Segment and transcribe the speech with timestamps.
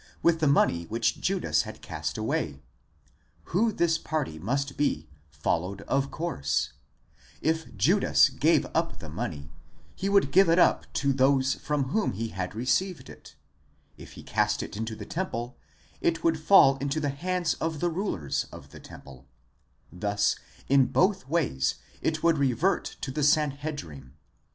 [0.23, 2.63] with the money which Judas had cast away.
[3.53, 6.73] Who this party must be followed of course:
[7.39, 9.51] if Judas gave up the money,
[9.93, 13.35] he would give it up to those from whom he had received it;
[13.95, 15.55] if he cast it into the temple,
[16.01, 19.27] it would fall into the hands of the rulers of the temple:
[19.91, 20.35] thus
[20.67, 24.15] in both ways it would revert to the Sanhedrim.